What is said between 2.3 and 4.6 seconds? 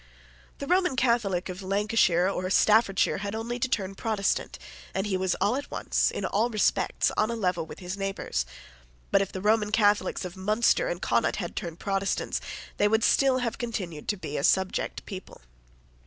Staffordshire had only to turn Protestant;